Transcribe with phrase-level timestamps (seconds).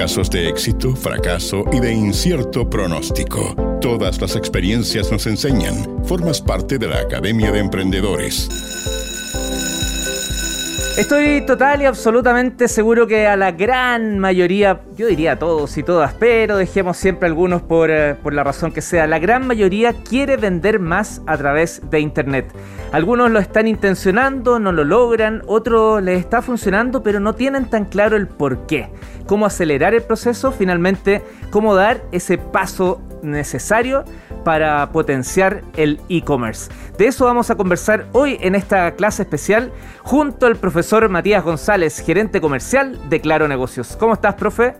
[0.00, 3.54] Casos de éxito, fracaso y de incierto pronóstico.
[3.82, 6.02] Todas las experiencias nos enseñan.
[6.06, 8.48] Formas parte de la Academia de Emprendedores.
[11.00, 15.82] Estoy total y absolutamente seguro que a la gran mayoría, yo diría a todos y
[15.82, 19.94] todas, pero dejemos siempre algunos por, eh, por, la razón que sea, la gran mayoría
[19.94, 22.52] quiere vender más a través de Internet.
[22.92, 27.86] Algunos lo están intencionando, no lo logran, otros les está funcionando, pero no tienen tan
[27.86, 28.90] claro el por qué.
[29.26, 34.04] Cómo acelerar el proceso, finalmente, cómo dar ese paso necesario
[34.44, 36.70] para potenciar el e-commerce.
[36.98, 42.00] De eso vamos a conversar hoy en esta clase especial junto al profesor Matías González,
[42.00, 43.96] gerente comercial de Claro Negocios.
[43.98, 44.74] ¿Cómo estás, profe?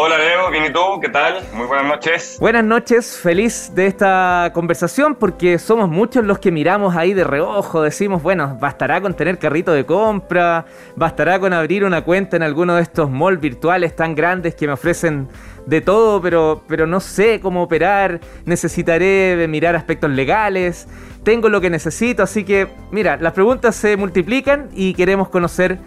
[0.00, 1.42] Hola Leo, bien y tú, ¿qué tal?
[1.54, 2.36] Muy buenas noches.
[2.38, 7.82] Buenas noches, feliz de esta conversación porque somos muchos los que miramos ahí de reojo,
[7.82, 12.76] decimos, bueno, bastará con tener carrito de compra, bastará con abrir una cuenta en alguno
[12.76, 15.26] de estos malls virtuales tan grandes que me ofrecen
[15.68, 20.88] de todo, pero, pero no sé cómo operar, necesitaré mirar aspectos legales,
[21.24, 25.78] tengo lo que necesito, así que mira, las preguntas se multiplican y queremos conocer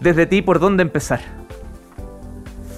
[0.00, 1.20] desde ti por dónde empezar.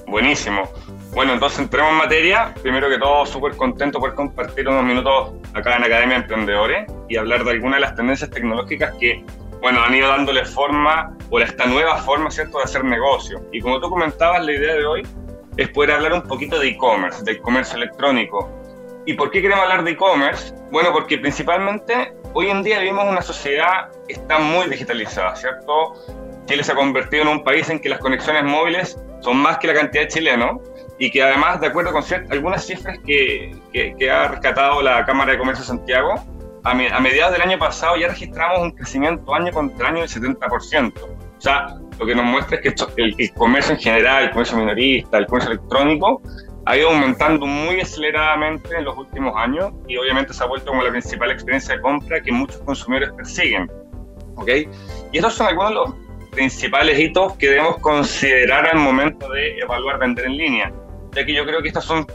[0.08, 0.68] Buenísimo.
[1.14, 2.52] Bueno, entonces entremos en materia.
[2.60, 7.16] Primero que todo, súper contento por compartir unos minutos acá en Academia de Emprendedores y
[7.16, 9.24] hablar de algunas de las tendencias tecnológicas que,
[9.60, 13.40] bueno, han ido dándole forma o esta nueva forma, ¿cierto?, de hacer negocio.
[13.52, 15.06] Y como tú comentabas, la idea de hoy
[15.58, 18.48] es poder hablar un poquito de e-commerce, del comercio electrónico.
[19.04, 20.54] ¿Y por qué queremos hablar de e-commerce?
[20.70, 25.94] Bueno, porque principalmente hoy en día vivimos una sociedad que está muy digitalizada, ¿cierto?
[26.46, 29.66] Chile se ha convertido en un país en que las conexiones móviles son más que
[29.66, 30.60] la cantidad de chilenos
[30.96, 35.38] y que además, de acuerdo con algunas cifras que, que, ha rescatado la Cámara de
[35.38, 36.14] Comercio de Santiago,
[36.62, 40.92] a, a, mediados del año pasado ya registramos un crecimiento año contra año del 70%.
[41.02, 44.56] O sea, lo que nos muestra es que el, el, comercio en general, el comercio
[44.56, 46.22] minorista, el comercio electrónico,
[46.66, 50.82] ha ido aumentando muy aceleradamente en los últimos años y obviamente se ha vuelto como
[50.82, 53.70] la principal experiencia de compra que muchos consumidores persiguen.
[54.36, 54.48] ¿ok?
[55.12, 55.94] Y estos son algunos de los
[56.30, 60.72] principales hitos que debemos considerar al momento de evaluar vender en línea,
[61.12, 62.06] ya que yo creo que estas son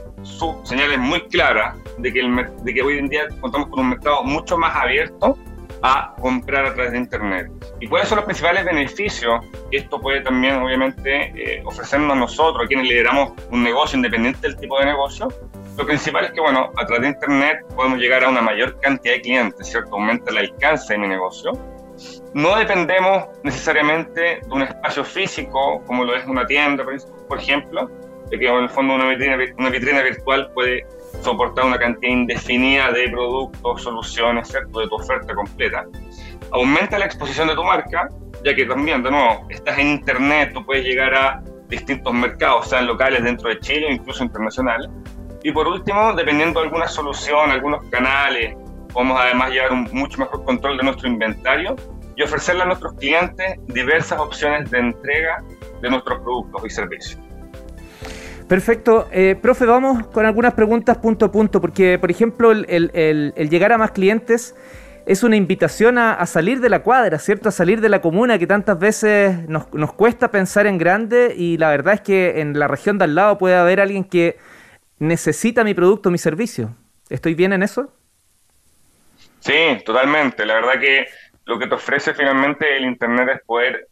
[0.64, 4.24] señales muy claras de que, el, de que hoy en día contamos con un mercado
[4.24, 5.38] mucho más abierto
[5.81, 7.51] a comprar a través de Internet.
[7.79, 12.68] ¿Y cuáles son los principales beneficios que esto puede también, obviamente, eh, ofrecernos a nosotros,
[12.68, 15.28] quienes lideramos un negocio independiente del tipo de negocio?
[15.78, 19.16] Lo principal es que, bueno, a través de Internet podemos llegar a una mayor cantidad
[19.16, 19.96] de clientes, ¿cierto?
[19.96, 21.51] Aumenta el alcance de mi negocio.
[22.34, 26.84] No dependemos necesariamente de un espacio físico, como lo es una tienda,
[27.28, 27.90] por ejemplo,
[28.30, 30.85] de que en el fondo una vitrina, una vitrina virtual puede
[31.22, 34.79] soportar una cantidad indefinida de productos, soluciones, ¿cierto?
[34.79, 35.85] de tu oferta completa.
[36.51, 38.09] Aumenta la exposición de tu marca,
[38.44, 42.88] ya que también, de nuevo, estás en Internet, tú puedes llegar a distintos mercados, sean
[42.88, 44.90] locales dentro de Chile o incluso internacionales.
[45.44, 48.56] Y por último, dependiendo de alguna solución, algunos canales,
[48.94, 51.75] podemos además llevar un mucho mejor control de nuestro inventario
[52.16, 55.44] y ofrecerle a nuestros clientes diversas opciones de entrega
[55.81, 57.19] de nuestros productos y servicios.
[58.48, 59.08] Perfecto.
[59.12, 63.78] Eh, profe, vamos con algunas preguntas punto a punto, porque, por ejemplo, el, llegar a
[63.78, 64.56] más clientes
[65.06, 67.50] es una invitación a, salir de la cuadra, ¿cierto?
[67.50, 71.70] A salir de la comuna que tantas veces nos, cuesta pensar en grande y la
[71.70, 74.38] verdad es que en la región de al lado puede haber alguien que
[75.00, 76.75] necesita mi producto, mi servicio.
[77.10, 77.94] ¿Estoy bien en eso?
[79.40, 80.46] Sí, totalmente.
[80.46, 81.08] La verdad que
[81.46, 83.90] lo que te ofrece finalmente el Internet es poder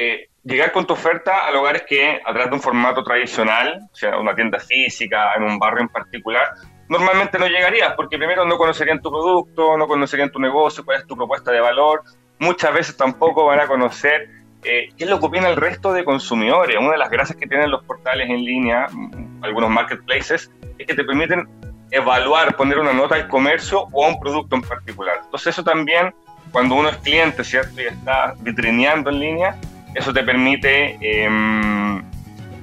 [0.00, 3.94] eh, llegar con tu oferta a lugares que a través de un formato tradicional, o
[3.94, 6.54] sea, una tienda física, en un barrio en particular,
[6.88, 11.06] normalmente no llegarías, porque primero no conocerían tu producto, no conocerían tu negocio, cuál es
[11.06, 12.02] tu propuesta de valor,
[12.38, 14.28] muchas veces tampoco van a conocer
[14.62, 16.76] eh, qué es lo que opina el resto de consumidores.
[16.78, 20.94] Una de las gracias que tienen los portales en línea, mm, algunos marketplaces, es que
[20.94, 21.46] te permiten
[21.90, 25.20] evaluar, poner una nota al comercio o a un producto en particular.
[25.24, 26.14] Entonces eso también,
[26.52, 27.80] cuando uno es cliente, ¿cierto?
[27.82, 29.56] Y está vitrineando en línea,
[29.94, 32.02] eso te permite em,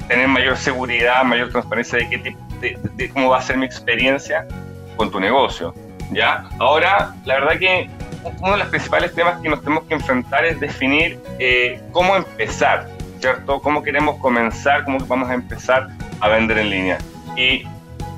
[0.08, 4.48] tener mayor seguridad, mayor transparencia de, qué tipo, de, cómo va a ser mi experiencia
[4.96, 5.74] con tu negocio.
[6.12, 6.46] ¿ya?
[6.60, 7.90] Ahora, la verdad que
[8.40, 12.88] uno de los principales temas que nos tenemos que enfrentar es definir eh, cómo empezar,
[13.20, 13.62] ¿cierto?
[13.62, 16.98] Cómo queremos comenzar, cómo vamos a empezar a vender en línea.
[17.36, 17.64] Y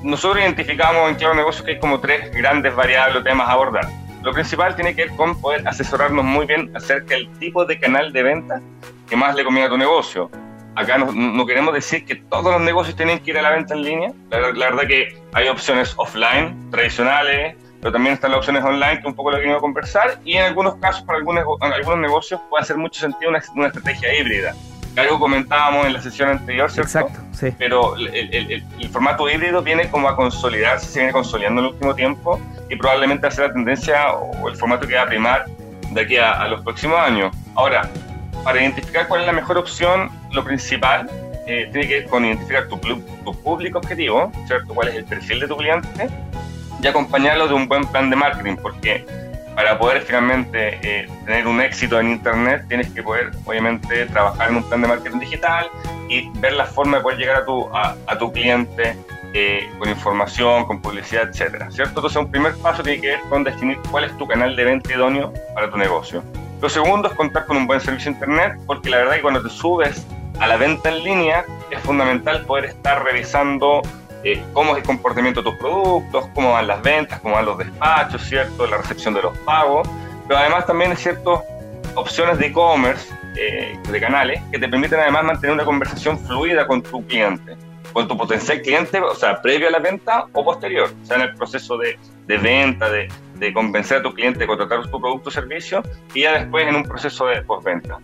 [0.02, 3.86] nosotros identificamos en Claro Negocios que hay como tres grandes variables o temas a abordar.
[4.22, 8.12] Lo principal tiene que ver con poder asesorarnos muy bien acerca del tipo de canal
[8.12, 8.60] de venta
[9.10, 10.30] que más le conviene a tu negocio.
[10.76, 13.82] Acá no, queremos decir que todos los negocios tienen que ir a la venta en
[13.82, 14.12] línea.
[14.30, 19.14] La, verdad que hay opciones offline, tradicionales, pero también están las opciones online, que un
[19.14, 20.20] poco lo que quiero conversar.
[20.24, 24.16] Y en algunos casos, para algunos, algunos negocios, puede hacer mucho sentido una, una estrategia
[24.16, 24.54] híbrida.
[24.96, 26.98] algo comentábamos en la sesión anterior, ¿cierto?
[26.98, 27.52] Exacto, sí.
[27.58, 28.62] Pero el,
[28.92, 33.22] formato híbrido viene como a consolidarse, se viene consolidando en el último tiempo y probablemente
[33.22, 35.46] va a ser la tendencia o el formato que va a primar
[35.90, 37.34] de aquí a, los próximos años.
[37.54, 37.88] Ahora,
[38.44, 41.08] para identificar cuál es la mejor opción, lo principal
[41.46, 44.74] eh, tiene que ver con identificar tu, tu público objetivo, ¿cierto?
[44.74, 46.08] ¿Cuál es el perfil de tu cliente?
[46.82, 49.04] Y acompañarlo de un buen plan de marketing, porque
[49.54, 54.56] para poder finalmente eh, tener un éxito en Internet, tienes que poder, obviamente, trabajar en
[54.56, 55.66] un plan de marketing digital
[56.08, 58.96] y ver la forma de poder llegar a tu, a, tu cliente
[59.34, 62.00] eh, con información, con publicidad, etcétera, ¿cierto?
[62.00, 64.92] Entonces, un primer paso tiene que ver con definir cuál es tu canal de venta
[64.92, 66.22] idóneo para tu negocio.
[66.60, 69.42] Lo segundo es contar con un buen servicio Internet, porque la verdad es que cuando
[69.42, 70.06] te subes
[70.40, 73.80] a la venta en línea, es fundamental poder estar revisando
[74.24, 77.56] eh, cómo es el comportamiento de tus productos, cómo van las ventas, cómo van los
[77.56, 78.66] despachos, ¿cierto?
[78.66, 79.88] La recepción de los pagos,
[80.28, 81.40] pero además también hay ciertas
[81.94, 86.82] opciones de e-commerce, eh, de canales, que te permiten además mantener una conversación fluida con
[86.82, 87.56] tu cliente,
[87.94, 91.22] con tu potencial cliente, o sea, previo a la venta o posterior, o sea, en
[91.22, 93.08] el proceso de, de venta, de,
[93.40, 95.82] de, convencer a tu cliente de contratar tu producto o servicio,
[96.14, 97.98] y ya después en un proceso de postventa.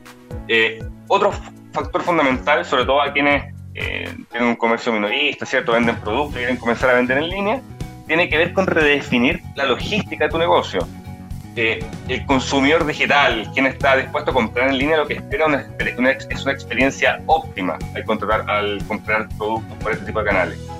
[0.48, 1.32] Eh, otro
[1.72, 5.72] factor fundamental, sobre todo a quienes eh, tienen un comercio minorista, ¿cierto?
[5.72, 7.60] Venden productos y quieren comenzar a vender en línea,
[8.06, 10.80] tiene que ver con redefinir la logística de tu negocio.
[11.56, 15.46] Eh, el consumidor digital, quien está dispuesto a comprar en línea, lo que espera
[15.78, 20.75] es una experiencia óptima al, contratar, al comprar productos por este tipo de canales.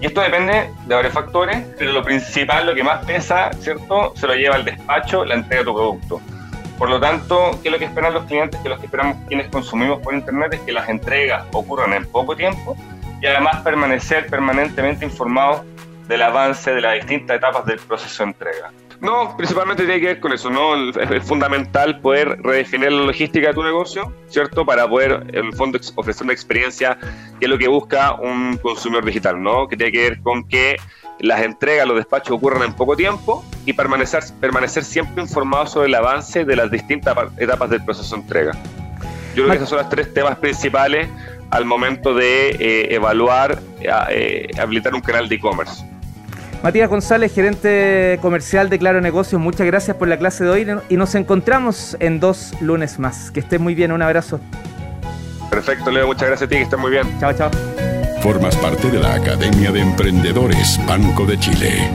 [0.00, 4.12] Y esto depende de varios factores, pero lo principal, lo que más pesa, ¿cierto?
[4.16, 6.20] Se lo lleva al despacho, la entrega de tu producto.
[6.78, 8.60] Por lo tanto, ¿qué es lo que esperan los clientes?
[8.60, 12.36] Que lo que esperamos quienes consumimos por Internet es que las entregas ocurran en poco
[12.36, 12.76] tiempo
[13.20, 15.62] y además permanecer permanentemente informados
[16.06, 18.70] del avance de las distintas etapas del proceso de entrega.
[19.00, 20.90] No, principalmente tiene que ver con eso, ¿no?
[20.90, 24.66] Es, fundamental poder redefinir la logística de tu negocio, ¿cierto?
[24.66, 26.98] Para poder, en el fondo, ofrecer una experiencia
[27.38, 29.68] que es lo que busca un consumidor digital, ¿no?
[29.68, 30.76] Que tiene que ver con que
[31.20, 35.94] las entregas, los despachos ocurran en poco tiempo y permanecer, permanecer siempre informados sobre el
[35.94, 38.52] avance de las distintas etapas del proceso de entrega.
[39.34, 41.08] Yo creo que esos son los tres temas principales
[41.50, 45.84] al momento de eh, evaluar, eh, habilitar un canal de e-commerce.
[46.62, 50.96] Matías González, gerente comercial de Claro Negocios, muchas gracias por la clase de hoy y
[50.96, 53.30] nos encontramos en dos lunes más.
[53.30, 54.40] Que estés muy bien, un abrazo.
[55.50, 57.06] Perfecto, Leo, muchas gracias a ti, que estés muy bien.
[57.20, 57.50] Chao, chao.
[58.22, 61.90] Formas parte de la Academia de Emprendedores Banco de Chile.